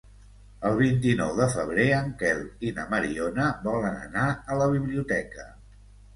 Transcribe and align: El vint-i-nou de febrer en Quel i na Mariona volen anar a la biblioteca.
El 0.69 0.77
vint-i-nou 0.77 1.33
de 1.39 1.47
febrer 1.55 1.85
en 1.97 2.09
Quel 2.21 2.41
i 2.71 2.73
na 2.79 2.87
Mariona 2.95 3.47
volen 3.69 4.01
anar 4.09 4.27
a 4.33 4.59
la 4.65 4.73
biblioteca. 4.75 5.49